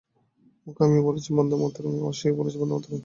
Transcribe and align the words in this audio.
মুখে 0.67 0.81
আমিও 0.85 1.07
বলছি 1.07 1.29
বন্দেমাতরং, 1.37 1.93
আর 2.01 2.13
সেও 2.19 2.33
বলছে 2.39 2.57
বন্দেমাতরং। 2.61 2.99